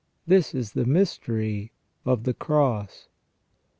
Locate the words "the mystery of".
0.73-2.23